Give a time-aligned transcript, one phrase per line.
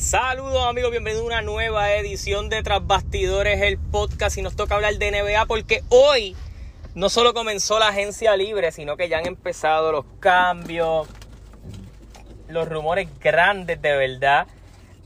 [0.00, 4.74] Saludos amigos, bienvenidos a una nueva edición de Tras Bastidores, el podcast y nos toca
[4.74, 6.34] hablar de NBA porque hoy
[6.94, 11.06] no solo comenzó la agencia libre, sino que ya han empezado los cambios,
[12.48, 14.46] los rumores grandes de verdad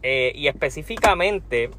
[0.05, 1.71] eh, y específicamente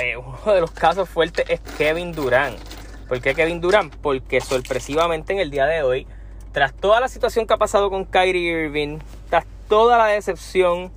[0.00, 2.58] eh, uno de los casos fuertes es Kevin Durant.
[3.06, 3.94] ¿Por qué Kevin Durant?
[3.96, 6.06] Porque sorpresivamente en el día de hoy,
[6.52, 8.98] tras toda la situación que ha pasado con Kyrie Irving,
[9.28, 10.90] tras toda la decepción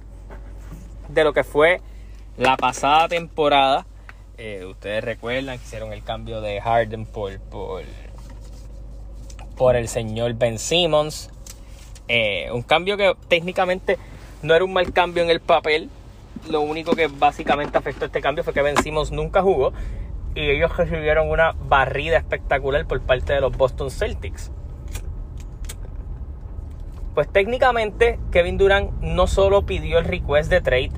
[1.09, 1.81] de lo que fue
[2.37, 3.85] la pasada temporada.
[4.37, 7.83] Eh, ustedes recuerdan que hicieron el cambio de Harden por, por,
[9.57, 11.29] por el señor Ben Simmons.
[12.07, 13.97] Eh, un cambio que técnicamente
[14.41, 15.89] no era un mal cambio en el papel.
[16.49, 19.73] Lo único que básicamente afectó este cambio fue que Ben Simmons nunca jugó.
[20.35, 24.51] Y ellos recibieron una barrida espectacular por parte de los Boston Celtics.
[27.13, 30.91] Pues técnicamente Kevin Durant no solo pidió el request de trade,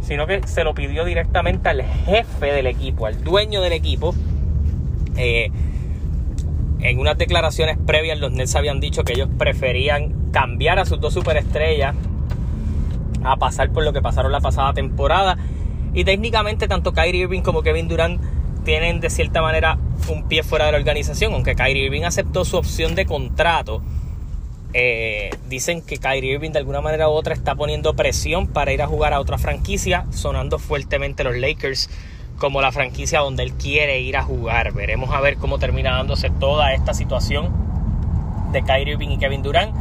[0.00, 4.14] sino que se lo pidió directamente al jefe del equipo, al dueño del equipo.
[5.16, 5.50] Eh,
[6.80, 11.14] en unas declaraciones previas los Nets habían dicho que ellos preferían cambiar a sus dos
[11.14, 11.94] superestrellas
[13.22, 15.38] a pasar por lo que pasaron la pasada temporada.
[15.94, 18.20] Y técnicamente tanto Kyrie Irving como Kevin Durant
[18.64, 22.56] tienen de cierta manera un pie fuera de la organización, aunque Kyrie Irving aceptó su
[22.56, 23.82] opción de contrato.
[24.74, 28.82] Eh, dicen que Kyrie Irving de alguna manera u otra está poniendo presión para ir
[28.82, 31.90] a jugar a otra franquicia, sonando fuertemente los Lakers
[32.38, 34.72] como la franquicia donde él quiere ir a jugar.
[34.72, 37.52] Veremos a ver cómo termina dándose toda esta situación
[38.52, 39.74] de Kyrie Irving y Kevin Durant.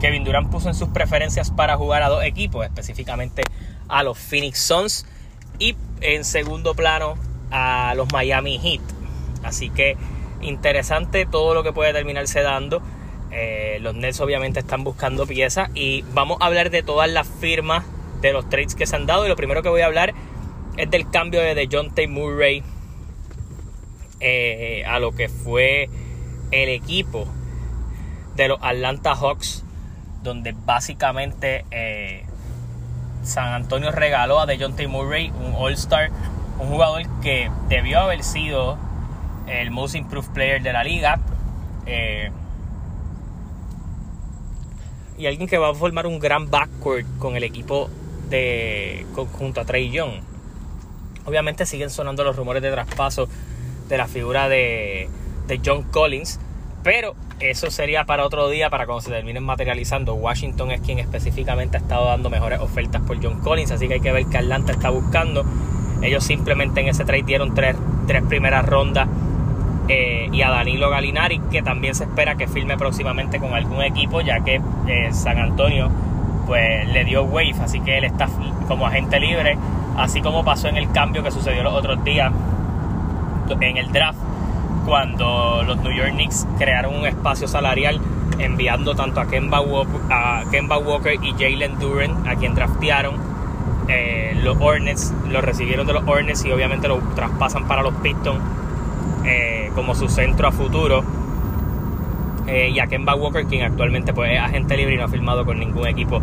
[0.00, 3.42] Kevin Durant puso en sus preferencias para jugar a dos equipos, específicamente
[3.88, 5.06] a los Phoenix Suns
[5.58, 7.16] y en segundo plano
[7.50, 8.80] a los Miami Heat.
[9.42, 9.96] Así que
[10.40, 12.82] interesante todo lo que puede terminarse dando.
[13.30, 17.84] Eh, los Nets obviamente están buscando piezas y vamos a hablar de todas las firmas
[18.20, 19.26] de los trades que se han dado.
[19.26, 20.14] Y lo primero que voy a hablar
[20.76, 22.08] es del cambio de John T.
[22.08, 22.62] Murray
[24.20, 25.88] eh, a lo que fue
[26.50, 27.26] el equipo
[28.36, 29.64] de los Atlanta Hawks,
[30.22, 32.24] donde básicamente eh,
[33.22, 34.86] San Antonio regaló a John T.
[34.88, 36.10] Murray un All-Star
[36.58, 38.78] un jugador que debió haber sido
[39.46, 41.20] el most improved player de la liga.
[41.86, 42.30] Eh,
[45.18, 47.88] y alguien que va a formar un gran backcourt con el equipo
[48.28, 49.06] de
[49.38, 50.20] junto a Trey Young.
[51.24, 53.28] Obviamente siguen sonando los rumores de traspaso
[53.88, 55.08] de la figura de,
[55.46, 56.38] de John Collins.
[56.82, 60.14] Pero eso sería para otro día, para cuando se terminen materializando.
[60.14, 63.72] Washington es quien específicamente ha estado dando mejores ofertas por John Collins.
[63.72, 65.44] Así que hay que ver qué Atlanta está buscando.
[66.06, 67.76] Ellos simplemente en ese trade dieron tres,
[68.28, 69.08] primeras rondas
[69.88, 74.20] eh, y a Danilo Galinari, que también se espera que firme próximamente con algún equipo,
[74.20, 75.90] ya que eh, San Antonio
[76.46, 78.28] pues le dio wave, así que él está
[78.68, 79.58] como agente libre,
[79.96, 82.32] así como pasó en el cambio que sucedió los otros días
[83.60, 84.18] en el draft,
[84.86, 88.00] cuando los New York Knicks crearon un espacio salarial
[88.38, 89.98] enviando tanto a Kemba Walker,
[90.84, 93.35] Walker y Jalen Duren, a quien draftearon
[93.88, 98.40] eh, los Hornets lo recibieron de los Hornets y obviamente lo traspasan para los Pistons
[99.24, 101.04] eh, como su centro a futuro.
[102.46, 105.44] Eh, y a Kemba Walker, quien actualmente pues, es agente libre y no ha firmado
[105.44, 106.20] con ningún equipo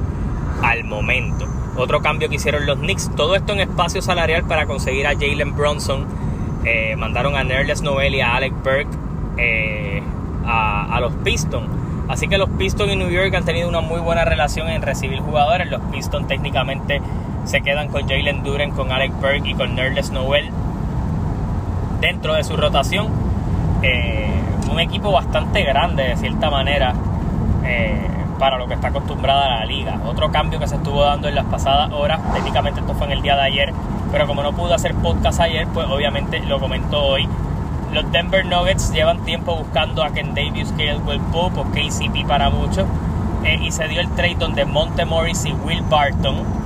[0.62, 1.46] al momento.
[1.76, 5.56] Otro cambio que hicieron los Knicks, todo esto en espacio salarial para conseguir a Jalen
[5.56, 6.06] Bronson.
[6.98, 8.88] mandaron a Nerles Noel y a Alec Burke
[10.46, 11.68] a, a los Pistons.
[12.08, 15.20] Así que los Pistons y New York han tenido una muy buena relación en recibir
[15.20, 15.70] jugadores.
[15.70, 17.02] Los Pistons técnicamente
[17.46, 20.50] se quedan con Jalen Duren, con Alec Burke y con Nerles Noel
[22.00, 23.08] dentro de su rotación.
[23.82, 24.30] Eh,
[24.72, 26.94] un equipo bastante grande de cierta manera
[27.66, 28.08] eh,
[28.40, 30.00] para lo que está acostumbrada la liga.
[30.06, 33.22] Otro cambio que se estuvo dando en las pasadas horas, técnicamente esto fue en el
[33.22, 33.74] día de ayer,
[34.12, 37.28] pero como no pude hacer podcast ayer, pues obviamente lo comento hoy.
[37.92, 42.86] Los Denver Nuggets llevan tiempo buscando a Ken Davis, Caleb Pope o KCP para muchos.
[43.44, 46.63] Eh, y se dio el trade donde Monte Morris y Will Barton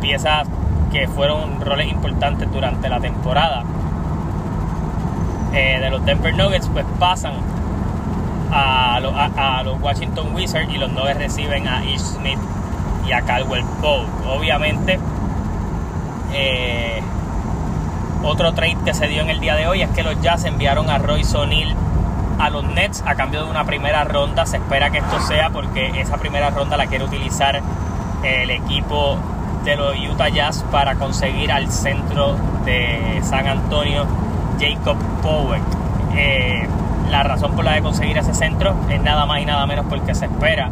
[0.00, 0.48] piezas
[0.90, 3.62] que fueron roles importantes durante la temporada
[5.52, 7.34] eh, de los Denver Nuggets, pues pasan
[8.52, 12.38] a, los Washington Wizards y los Nuggets reciben a Ish Smith
[13.06, 14.08] y a Caldwell Pope.
[14.28, 14.98] Obviamente,
[16.32, 17.02] eh,
[18.22, 20.90] otro trade que se dio en el día de hoy es que los Jazz enviaron
[20.90, 21.74] a Royce O'Neal
[22.38, 24.46] a los Nets a cambio de una primera ronda.
[24.46, 27.60] Se espera que esto sea porque esa primera ronda la quiere utilizar
[28.22, 29.18] el equipo
[29.64, 34.06] de los Utah Jazz para conseguir al centro de San Antonio,
[34.58, 35.60] Jacob Power.
[36.16, 36.66] Eh,
[37.10, 40.14] la razón por la de conseguir ese centro es nada más y nada menos porque
[40.14, 40.70] se espera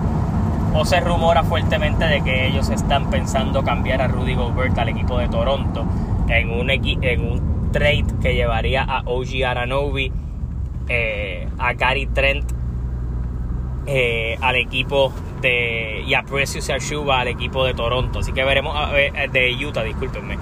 [0.74, 5.18] o se rumora fuertemente de que ellos están pensando cambiar a Rudy Gobert al equipo
[5.18, 5.84] de Toronto
[6.28, 10.12] en un, en un trade que llevaría a OG Aranobi,
[10.88, 12.57] eh, a Gary Trent
[13.88, 18.20] eh, al equipo de y a Precious Arshuba al equipo de Toronto.
[18.20, 20.38] Así que veremos a ver, eh, de Utah, discúlpenme.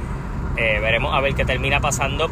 [0.57, 2.29] veremos a ver qué termina pasando.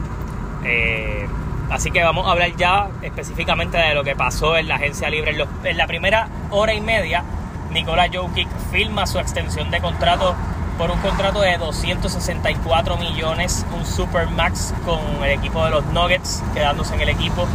[1.71, 5.37] así que vamos a hablar ya específicamente de lo que pasó en la agencia libre
[5.65, 7.25] en la primera hora y media
[7.75, 10.35] Nikola Jokic firma su extensión de contrato
[10.79, 16.43] por un contrato de 264 millones, un super max con el equipo de los Nuggets,
[16.53, 17.47] quedándose en el equipo.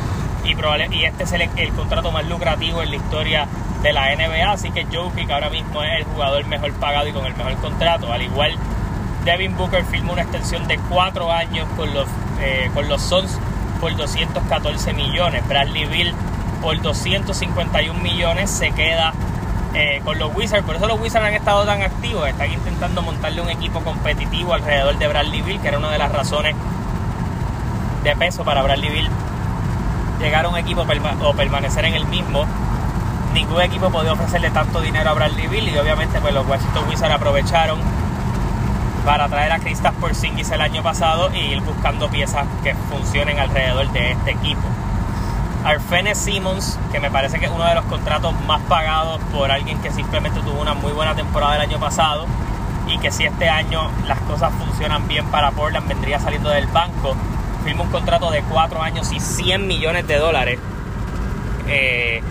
[0.49, 3.47] Y, y este es el, contrato más lucrativo en la historia
[3.83, 4.51] de la NBA.
[4.51, 8.11] Así que Jokic ahora mismo es el jugador mejor pagado y con el mejor contrato.
[8.11, 8.55] Al igual,
[9.25, 12.07] Devin Booker firma una extensión de 4 años con los,
[12.41, 13.37] eh, con los Suns
[13.79, 15.47] por 214 millones.
[15.47, 16.13] Bradley Bill
[16.61, 19.13] por 251 millones se queda
[19.75, 20.65] eh, con los Wizards.
[20.65, 22.27] Por eso los Wizards han estado tan activos.
[22.27, 26.11] Están intentando montarle un equipo competitivo alrededor de Bradley Bill, que era una de las
[26.11, 26.55] razones
[28.03, 29.09] de peso para Bradley Bill
[30.19, 30.85] llegar a un equipo
[31.21, 32.45] o permanecer en el mismo.
[33.33, 37.13] Ningún equipo podía ofrecerle tanto dinero a Bradley Bill y obviamente pues los Washington Wizards
[37.13, 37.79] aprovecharon
[39.05, 43.89] para traer a Kristaps Porzingis el año pasado y ir buscando piezas que funcionen alrededor
[43.91, 44.61] de este equipo.
[45.63, 49.79] Arfene Simmons, que me parece que es uno de los contratos más pagados por alguien
[49.81, 52.25] que simplemente tuvo una muy buena temporada el año pasado
[52.87, 57.15] y que si este año las cosas funcionan bien para Portland vendría saliendo del banco.
[57.63, 60.59] Firma un contrato de 4 años y 100 millones de dólares
[61.67, 62.21] eh,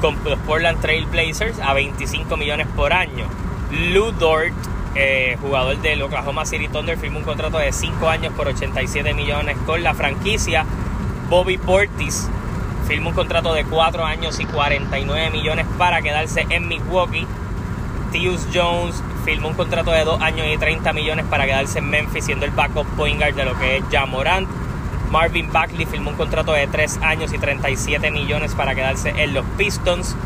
[0.00, 3.26] con los Portland Trail Blazers a 25 millones por año.
[3.70, 4.52] Lou Dort,
[4.94, 9.56] eh, jugador del Oklahoma City Thunder, firma un contrato de 5 años por 87 millones
[9.66, 10.64] con la franquicia.
[11.28, 12.28] Bobby Portis,
[12.86, 17.26] firmó un contrato de 4 años y 49 millones para quedarse en Milwaukee.
[18.10, 22.24] Tius Jones firmó un contrato de 2 años y 30 millones para quedarse en Memphis,
[22.24, 24.48] siendo el backup point guard de lo que es Jamorant.
[25.10, 29.44] Marvin Bagley firmó un contrato de 3 años y 37 millones para quedarse en los
[29.56, 30.16] Pistons.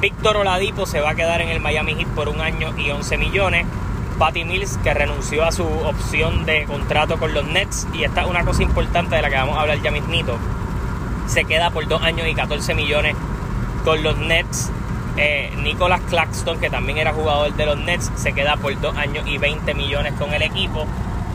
[0.00, 3.18] Víctor Oladipo se va a quedar en el Miami Heat por un año y 11
[3.18, 3.66] millones.
[4.18, 7.86] Patty Mills, que renunció a su opción de contrato con los Nets.
[7.92, 10.38] Y esta es una cosa importante de la que vamos a hablar ya mismito
[11.26, 13.16] se queda por 2 años y 14 millones
[13.84, 14.70] con los Nets.
[15.16, 19.26] Eh, Nicolas Claxton, que también era jugador de los Nets, se queda por 2 años
[19.26, 20.84] y 20 millones con el equipo.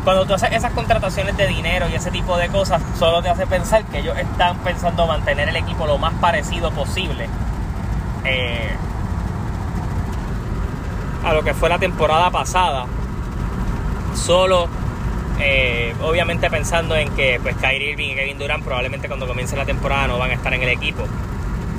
[0.03, 3.45] Cuando tú haces esas contrataciones de dinero y ese tipo de cosas, solo te hace
[3.47, 7.27] pensar que ellos están pensando mantener el equipo lo más parecido posible
[8.23, 8.69] eh,
[11.23, 12.85] a lo que fue la temporada pasada.
[14.15, 14.67] Solo
[15.39, 19.65] eh, obviamente pensando en que pues Kyrie Irving y Kevin Durant probablemente cuando comience la
[19.65, 21.03] temporada no van a estar en el equipo.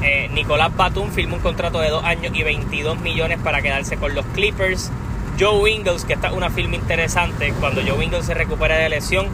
[0.03, 4.15] Eh, Nicolás Batum firmó un contrato de 2 años y 22 millones para quedarse con
[4.15, 4.91] los Clippers.
[5.39, 9.29] Joe Ingles, que está es una firma interesante, cuando Joe Ingles se recupere de lesión,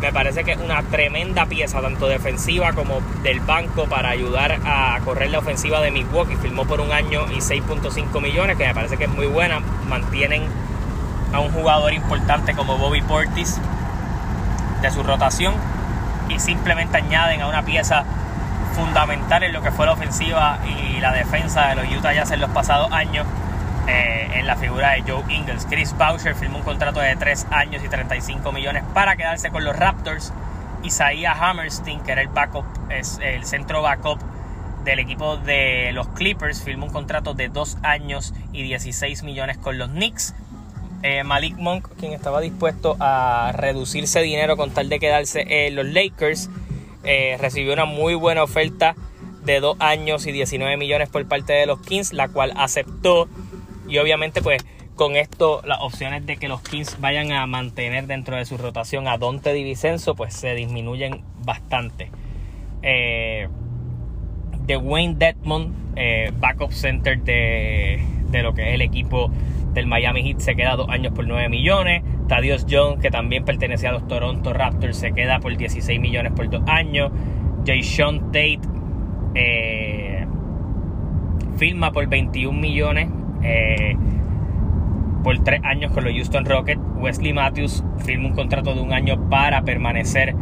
[0.00, 4.98] me parece que es una tremenda pieza, tanto defensiva como del banco, para ayudar a
[5.04, 6.36] correr la ofensiva de Milwaukee.
[6.36, 9.60] Firmó por un año y 6.5 millones, que me parece que es muy buena.
[9.88, 10.44] Mantienen
[11.32, 13.58] a un jugador importante como Bobby Portis
[14.82, 15.54] de su rotación
[16.28, 18.04] y simplemente añaden a una pieza
[18.70, 22.40] fundamental en lo que fue la ofensiva y la defensa de los Utah Jazz en
[22.40, 23.26] los pasados años
[23.86, 25.66] eh, en la figura de Joe Ingles.
[25.68, 29.76] Chris Boucher firmó un contrato de 3 años y 35 millones para quedarse con los
[29.76, 30.32] Raptors.
[30.82, 34.18] Isaiah Hammerstein, que era el backup, es el centro backup
[34.84, 39.78] del equipo de los Clippers, firmó un contrato de 2 años y 16 millones con
[39.78, 40.34] los Knicks.
[41.02, 45.86] Eh, Malik Monk, quien estaba dispuesto a reducirse dinero con tal de quedarse en los
[45.86, 46.50] Lakers,
[47.04, 48.94] eh, recibió una muy buena oferta
[49.44, 53.28] de 2 años y 19 millones por parte de los Kings, la cual aceptó.
[53.88, 54.64] Y obviamente, pues
[54.94, 59.08] con esto, las opciones de que los Kings vayan a mantener dentro de su rotación
[59.08, 62.10] a Dante DiVincenzo, pues se disminuyen bastante.
[62.82, 63.48] Eh,
[64.68, 65.74] Wayne Detmond,
[66.38, 69.32] backup center de, de lo que es el equipo
[69.72, 72.02] del Miami Heat se queda dos años por 9 millones.
[72.30, 76.48] Thaddeus Jones, que también pertenecía a los Toronto Raptors, se queda por 16 millones por
[76.48, 77.10] dos años.
[77.66, 78.60] Jay Sean Tate
[79.34, 80.24] eh,
[81.56, 83.08] firma por 21 millones
[83.42, 83.96] eh,
[85.24, 86.80] por tres años con los Houston Rockets.
[87.00, 90.36] Wesley Matthews firma un contrato de un año para permanecer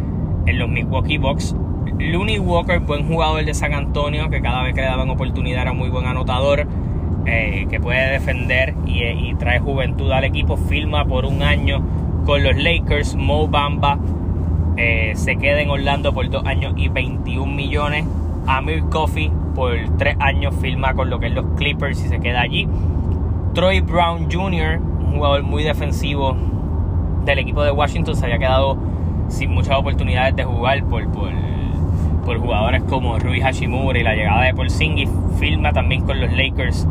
[0.45, 1.57] en los Milwaukee Bucks.
[1.99, 5.73] Looney Walker, buen jugador de San Antonio, que cada vez que le daban oportunidad era
[5.73, 6.67] muy buen anotador.
[7.31, 10.57] Eh, que puede defender y, trae juventud al equipo.
[10.57, 11.83] Firma por un año
[12.25, 13.17] con los Lakers.
[13.17, 13.99] Mo Bamba
[14.79, 18.07] eh, se queda en Orlando por dos años y 21 millones.
[18.47, 22.41] Amir Coffee por tres años firma con lo que es los Clippers y se queda
[22.41, 22.67] allí.
[23.53, 26.35] Troy Brown Jr., un jugador muy defensivo
[27.27, 28.79] del equipo de Washington, se había quedado
[29.29, 34.55] sin muchas oportunidades de jugar por, por, jugadores como Rui Hashimura y la llegada de
[34.55, 35.11] Porzingis.
[35.39, 36.87] Firma también con los Lakers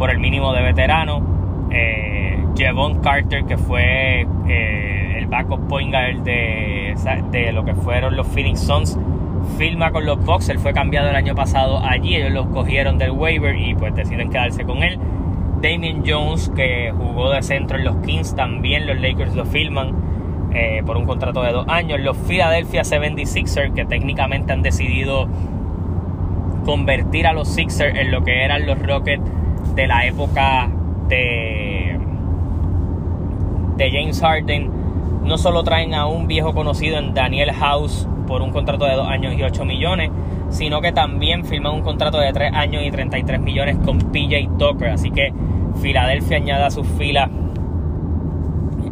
[0.00, 1.68] por el mínimo de veterano.
[1.70, 6.94] Eh, Javon Carter, que fue eh, el backup point guard de,
[7.30, 8.98] de lo que fueron los Phoenix Suns,
[9.58, 10.48] firma con los Bucks.
[10.48, 12.16] Él fue cambiado el año pasado allí.
[12.16, 14.98] Ellos los cogieron del waiver y pues deciden quedarse con él.
[15.60, 19.92] Damien Jones, que jugó de centro en los Kings, también los Lakers lo filman
[20.54, 22.00] eh, por un contrato de dos años.
[22.00, 25.28] Los Philadelphia 76ers, que técnicamente han decidido
[26.64, 29.30] convertir a los Sixers en lo que eran los Rockets
[29.80, 30.68] de la época
[31.08, 31.98] de,
[33.76, 34.70] de James Harden.
[35.24, 39.08] No solo traen a un viejo conocido en Daniel House por un contrato de dos
[39.08, 40.10] años y 8 millones,
[40.50, 44.90] sino que también firman un contrato de 3 años y 33 millones con PJ Tucker.
[44.90, 45.32] Así que
[45.80, 47.30] Filadelfia añade a sus filas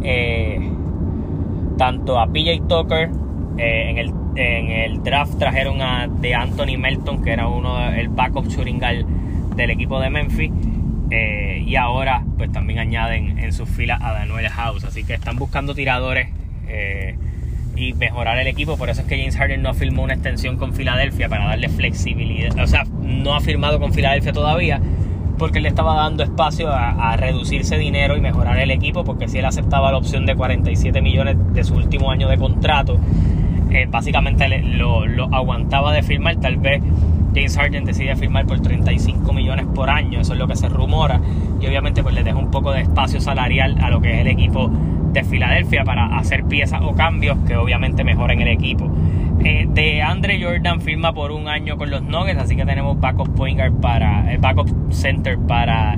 [0.03, 0.73] eh,
[1.77, 3.11] tanto a PJ Tucker.
[3.59, 8.09] Eh, en, el, en, el, draft trajeron a de Anthony Melton, que era uno el
[8.09, 10.51] backup shooting del equipo de Memphis.
[11.11, 14.85] Eh, y ahora pues también añaden en sus filas a Daniel House.
[14.85, 16.29] Así que están buscando tiradores
[17.79, 18.77] y mejorar el equipo.
[18.77, 22.59] Por eso es que James Harden no firmó una extensión con Filadelfia para darle flexibilidad.
[22.59, 24.81] O sea, no ha firmado con Filadelfia todavía
[25.39, 29.05] porque le estaba dando espacio a, reducirse dinero y mejorar el equipo.
[29.05, 32.99] Porque si él aceptaba la opción de 47 millones de su último año de contrato,
[33.71, 36.37] eh, básicamente lo, lo aguantaba de firmar.
[36.37, 36.83] Tal vez
[37.35, 41.21] James Harden decide firmar por 35 millones por año, eso es lo que se rumora,
[41.61, 44.29] y obviamente pues le deja un poco de espacio salarial a lo que es el
[44.29, 44.71] equipo
[45.13, 48.91] de Filadelfia para hacer piezas o cambios que obviamente mejoren el equipo.
[49.45, 53.35] Eh, de Andre Jordan firma por un año con los Nuggets, así que tenemos backup
[53.37, 55.97] point para el backup center para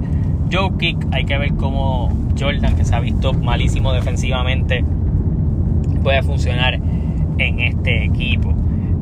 [0.53, 1.07] Joe Kick.
[1.13, 4.85] Hay que ver cómo Jordan, que se ha visto malísimo defensivamente,
[6.03, 6.79] puede funcionar
[7.39, 8.53] en este equipo.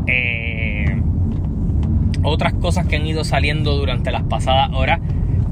[0.07, 0.48] Eh,
[2.23, 5.01] otras cosas que han ido saliendo durante las pasadas horas.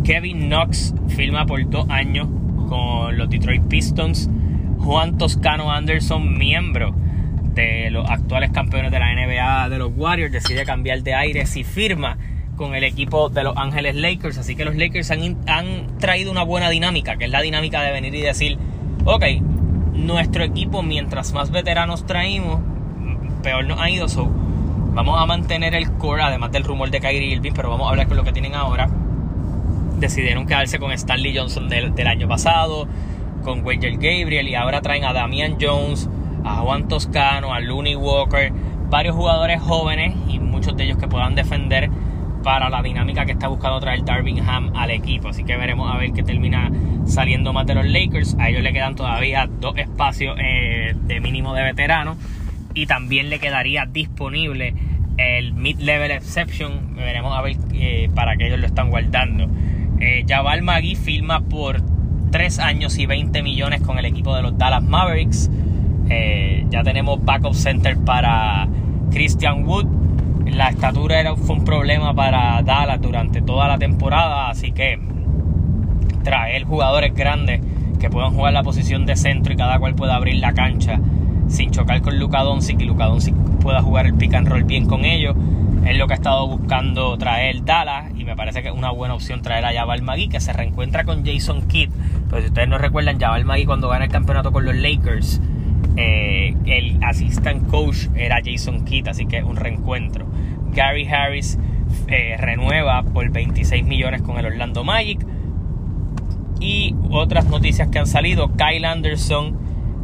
[0.04, 2.28] Kevin Knox firma por dos años
[2.68, 4.30] con los Detroit Pistons.
[4.78, 6.94] Juan Toscano Anderson, miembro
[7.54, 11.64] de los actuales campeones de la NBA de los Warriors, decide cambiar de aire y
[11.64, 12.18] firma
[12.56, 14.38] con el equipo de Los Ángeles Lakers.
[14.38, 17.92] Así que los Lakers han, han, traído una buena dinámica, que es la dinámica de
[17.92, 18.58] venir y decir,
[19.04, 19.24] ok,
[19.92, 22.60] nuestro equipo mientras más veteranos traímos,
[23.42, 24.08] peor nos ha ido.
[24.08, 24.30] So,
[24.96, 28.08] vamos a mantener el core, además del rumor de Kyrie Irving, pero vamos a hablar
[28.08, 28.88] con lo que tienen ahora.
[29.98, 32.88] Decidieron quedarse con Stanley Johnson del, del año pasado
[33.44, 36.08] con Wendell Gabriel y ahora traen a Damian Jones,
[36.44, 38.50] a Juan Toscano, a Looney Walker,
[38.88, 41.90] varios jugadores jóvenes y muchos de ellos que puedan defender
[42.42, 44.02] para la dinámica que está buscando traer
[44.46, 45.28] Ham al equipo.
[45.28, 46.70] Así que veremos a ver qué termina
[47.04, 48.34] saliendo más de los Lakers.
[48.40, 52.16] A ellos le quedan todavía dos espacios eh, de mínimo de veterano
[52.76, 54.74] y también le quedaría disponible
[55.16, 56.94] el mid-level exception.
[56.94, 59.48] Veremos a ver eh, para qué ellos lo están guardando.
[59.98, 61.80] Eh, Jabal Magui firma por
[62.30, 65.50] 3 años y 20 millones con el equipo de los Dallas Mavericks.
[66.10, 68.68] Eh, ya tenemos backup center para
[69.10, 69.86] Christian Wood.
[70.44, 75.00] La estatura era, fue un problema para Dallas durante toda la temporada, así que
[76.22, 77.62] traer jugadores grandes
[77.98, 81.00] que puedan jugar la posición de centro y cada cual pueda abrir la cancha
[81.48, 84.86] sin chocar con Luka Doncic y Luka Doncic pueda jugar el pick and roll bien
[84.86, 85.36] con ellos
[85.86, 89.14] es lo que ha estado buscando traer Dallas y me parece que es una buena
[89.14, 91.90] opción traer a Jabal Magui que se reencuentra con Jason Kidd.
[92.28, 95.40] Pero si ustedes no recuerdan, Jabal Magui cuando gana el campeonato con los Lakers,
[95.96, 100.26] eh, el assistant coach era Jason Kidd, así que un reencuentro.
[100.72, 101.56] Gary Harris
[102.08, 105.24] eh, renueva por 26 millones con el Orlando Magic.
[106.58, 109.56] Y otras noticias que han salido, Kyle Anderson,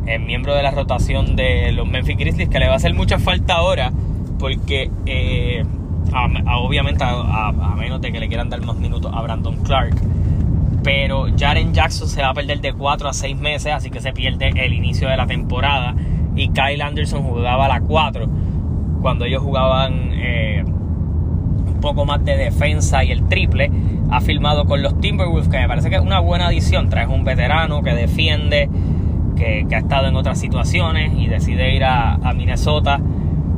[0.07, 3.19] eh, miembro de la rotación de los Memphis Grizzlies, que le va a hacer mucha
[3.19, 3.93] falta ahora
[4.43, 5.65] porque eh,
[6.59, 9.95] obviamente a, menos de que le quieran dar más minutos a Brandon Clark.
[10.83, 14.13] Pero Jaren Jackson se va a perder de 4 a 6 meses, así que se
[14.13, 15.95] pierde el inicio de la temporada.
[16.35, 18.27] Y Kyle Anderson jugaba a la 4
[19.01, 23.71] cuando ellos jugaban eh, un poco más de defensa y el triple.
[24.11, 26.89] Ha filmado con los Timberwolves, que me parece que es una buena adición.
[26.89, 28.69] Trae un veterano que defiende,
[29.37, 33.01] que, ha estado en otras situaciones y decide ir a Minnesota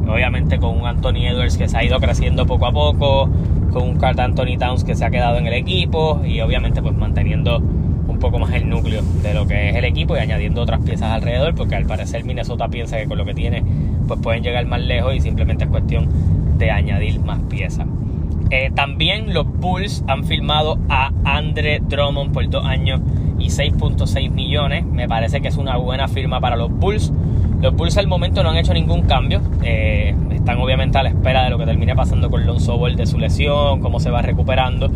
[0.08, 3.28] obviamente con un Anthony Edwards que se ha ido creciendo poco a poco,
[3.72, 6.94] con un Carl Anthony Towns que se ha quedado en el equipo y obviamente pues
[6.94, 10.80] manteniendo un poco más el núcleo de lo que es el equipo y añadiendo otras
[10.80, 13.62] piezas alrededor porque al parecer Minnesota piensa que con lo que tiene
[14.06, 16.08] pues pueden llegar más lejos y simplemente es cuestión
[16.58, 17.86] de añadir más piezas.
[18.50, 23.00] Eh, también los Bulls han firmado a Andre Drummond por dos años
[23.44, 24.84] y 6.6 millones.
[24.84, 27.12] Me parece que es una buena firma para los Bulls.
[27.60, 29.40] Los Bulls al momento no han hecho ningún cambio.
[29.62, 33.06] Eh, están obviamente a la espera de lo que termine pasando con Lonzo Ball de
[33.06, 34.90] su lesión, cómo se va recuperando.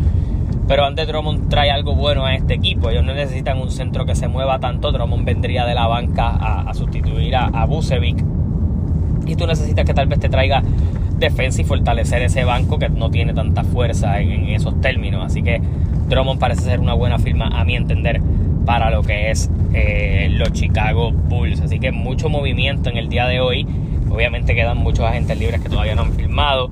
[0.67, 2.89] Pero Andre Drummond trae algo bueno a este equipo.
[2.89, 4.91] Ellos no necesitan un centro que se mueva tanto.
[4.91, 8.23] Drummond vendría de la banca a, sustituir a, a Bucevic.
[9.25, 10.63] Y tú necesitas que tal vez te traiga
[11.19, 15.23] defensa y fortalecer ese banco que no tiene tanta fuerza en, esos términos.
[15.23, 15.61] Así que
[16.07, 18.21] Drummond parece ser una buena firma, a mi entender,
[18.69, 21.59] para lo que es eh, los Chicago Bulls.
[21.59, 23.65] Así que mucho movimiento en el día de hoy.
[24.11, 26.69] Obviamente quedan muchos agentes libres que todavía no han firmado.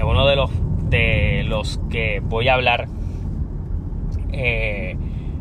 [0.00, 0.48] Uno de los,
[0.90, 2.86] de los que voy a hablar
[4.32, 4.96] eh,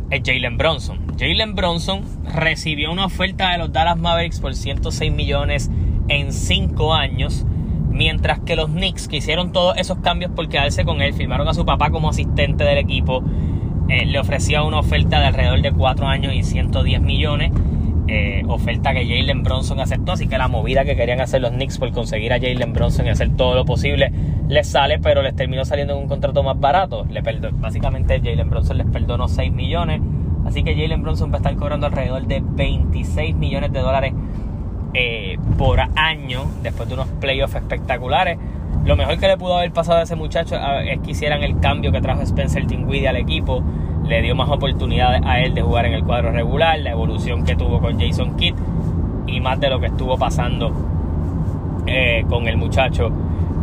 [0.10, 1.00] es Jalen Bronson.
[1.16, 2.02] Jalen Bronson
[2.34, 5.70] recibió una oferta de los Dallas Mavericks por 106 millones
[6.08, 7.46] en 5 años.
[7.92, 11.54] Mientras que los Knicks, que hicieron todos esos cambios por quedarse con él, firmaron a
[11.54, 13.24] su papá como asistente del equipo,
[13.90, 17.52] eh, le ofrecía una oferta de alrededor de 4 años y 110 millones.
[18.08, 20.14] Eh, oferta que Jalen Bronson aceptó.
[20.14, 23.10] Así que la movida que querían hacer los Knicks por conseguir a Jalen Bronson y
[23.10, 24.12] hacer todo lo posible
[24.48, 27.06] les sale, pero les terminó saliendo en un contrato más barato.
[27.10, 30.02] Le básicamente Jalen Bronson les perdonó 6 millones.
[30.46, 34.14] Así que Jalen Bronson va a estar cobrando alrededor de 26 millones de dólares
[34.96, 38.40] eh, por año después de unos playoffs espectaculares.
[38.86, 41.92] Lo mejor que le pudo haber pasado a ese muchacho es que hicieran el cambio
[41.92, 43.64] que trajo Spencer Dinwiddie al equipo
[44.10, 47.56] le dio más oportunidades a él de jugar en el cuadro regular, la evolución que
[47.56, 48.56] tuvo con Jason Kidd
[49.28, 50.72] y más de lo que estuvo pasando
[51.86, 53.12] eh, con el muchacho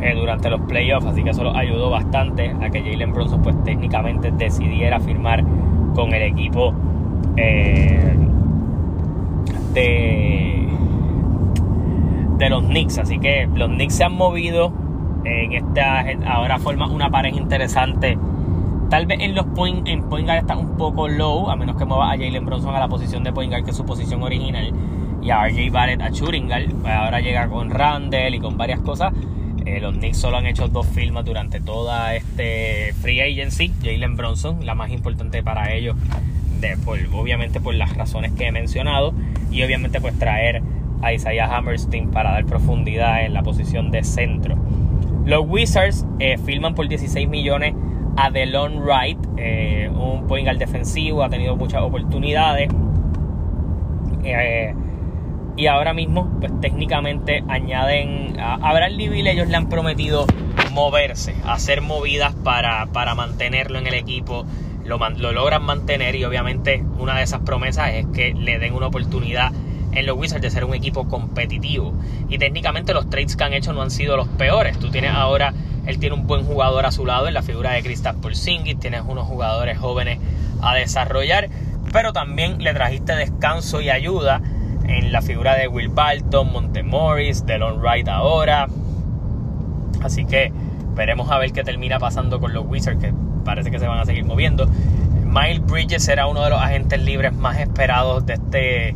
[0.01, 1.07] eh, durante los playoffs.
[1.07, 5.45] Así que eso lo ayudó bastante a que Jalen Bronson pues técnicamente decidiera firmar
[5.95, 6.73] con el equipo
[7.37, 8.17] eh,
[9.73, 10.69] de,
[12.39, 12.99] de los Knicks.
[12.99, 14.73] Así que los Knicks se han movido
[15.27, 18.17] en esta ahora forma una pareja interesante
[18.91, 21.85] Tal vez en los point, en point guard está un poco low, a menos que
[21.85, 24.73] mueva a Jalen Bronson a la posición de point guard, que es su posición original,
[25.21, 26.87] y a RJ Barrett a shooting guard.
[26.87, 29.13] Ahora llega con Randall y con varias cosas.
[29.65, 33.73] Eh, los Knicks solo han hecho dos firmas durante toda este free agency.
[33.83, 35.97] Jalen Bronson, la más importante para ellos,
[36.61, 36.77] de,
[37.13, 39.15] obviamente por las razones que he mencionado,
[39.51, 40.63] y obviamente pues traer
[41.03, 44.57] a Isaiah Hammerstein para dar profundidad en la posición de centro.
[45.27, 47.75] Los Wizards eh, firman por 16 millones
[48.17, 52.71] a Delon Wright, eh, un point guard defensivo, ha tenido muchas oportunidades.
[54.23, 54.73] Eh,
[55.57, 60.27] y ahora mismo, pues técnicamente añaden a, Bradley Bill, ellos le han prometido
[60.73, 64.47] moverse, hacer movidas para, para mantenerlo en el equipo.
[64.85, 68.87] Lo, lo, logran mantener y obviamente una de esas promesas es que le den una
[68.87, 69.51] oportunidad
[69.97, 71.95] en los Wizards de ser un equipo competitivo.
[72.29, 74.79] Y técnicamente los trades que han hecho no han sido los peores.
[74.79, 75.53] Tú tienes ahora
[75.87, 78.79] él tiene un buen jugador a su lado en la figura de Kristaps Porzingis.
[78.79, 80.19] Tienes unos jugadores jóvenes
[80.61, 81.49] a desarrollar.
[81.93, 84.43] Pero también le trajiste descanso y ayuda
[84.85, 88.67] en la figura de Will Barton, Montemoris, Delon Wright ahora.
[90.03, 90.53] Así que
[90.95, 94.05] veremos a ver qué termina pasando con los Wizards, que parece que se van a
[94.05, 94.67] seguir moviendo.
[95.25, 98.95] Miles Bridges era uno de los agentes libres más esperados de este,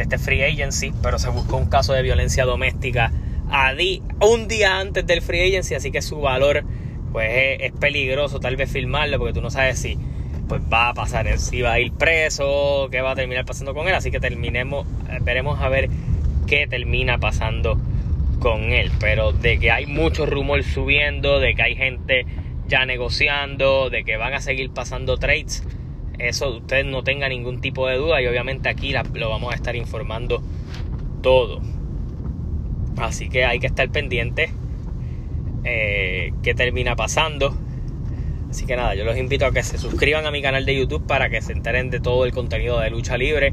[0.00, 3.12] de este free agency, pero se buscó un caso de violencia doméstica
[4.20, 6.64] un día antes del free agency, así que su valor
[7.12, 9.98] pues es, peligroso tal vez filmarlo porque tú no sabes si
[10.48, 13.88] pues va a pasar, si va a ir preso, qué va a terminar pasando con
[13.88, 15.90] él, así que terminemos, eh, veremos a ver
[16.46, 17.78] qué termina pasando
[18.40, 22.24] con él, pero de que hay mucho rumor subiendo, de que hay gente
[22.68, 25.62] ya negociando, de que van a seguir pasando trades,
[26.28, 29.76] eso usted no tenga ningún tipo de duda y obviamente aquí lo vamos a estar
[29.76, 30.42] informando
[31.22, 31.60] todo.
[32.98, 34.50] Así que hay que estar pendiente
[35.64, 37.56] eh, qué termina pasando.
[38.50, 41.06] Así que nada, yo los invito a que se suscriban a mi canal de YouTube
[41.06, 43.52] para que se enteren de todo el contenido de lucha libre.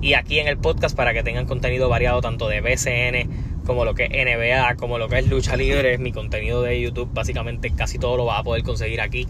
[0.00, 3.94] Y aquí en el podcast para que tengan contenido variado tanto de BCN como lo
[3.94, 5.98] que es NBA, como lo que es lucha libre.
[5.98, 9.26] Mi contenido de YouTube básicamente casi todo lo va a poder conseguir aquí.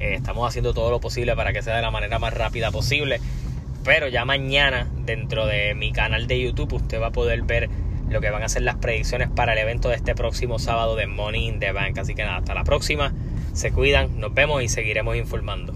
[0.00, 3.20] Eh, estamos haciendo todo lo posible para que sea de la manera más rápida posible.
[3.84, 7.70] Pero ya mañana dentro de mi canal de YouTube usted va a poder ver
[8.10, 11.06] lo que van a ser las predicciones para el evento de este próximo sábado de
[11.06, 11.98] Money in the Bank.
[11.98, 13.12] Así que nada, hasta la próxima.
[13.52, 15.72] Se cuidan, nos vemos y seguiremos informando.